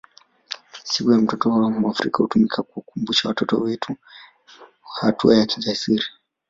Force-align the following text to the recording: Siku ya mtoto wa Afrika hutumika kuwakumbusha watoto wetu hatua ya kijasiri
Siku 0.83 1.11
ya 1.11 1.17
mtoto 1.17 1.49
wa 1.49 1.89
Afrika 1.89 2.17
hutumika 2.23 2.63
kuwakumbusha 2.63 3.27
watoto 3.29 3.57
wetu 3.57 3.95
hatua 4.99 5.37
ya 5.37 5.45
kijasiri 5.45 6.03